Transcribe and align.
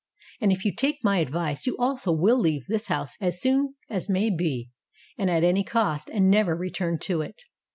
And, 0.41 0.51
if 0.51 0.65
you 0.65 0.73
take 0.73 1.03
my 1.03 1.19
advice, 1.19 1.67
you 1.67 1.77
also 1.77 2.11
will 2.11 2.39
leave 2.39 2.65
this 2.65 2.87
house 2.87 3.15
as 3.21 3.39
soon 3.39 3.75
as 3.87 4.09
may 4.09 4.31
be 4.35 4.71
and 5.15 5.29
at 5.29 5.43
any 5.43 5.63
cost, 5.63 6.09
and 6.11 6.27
never 6.27 6.55
return 6.57 6.97
to 7.01 7.21
it." 7.21 7.39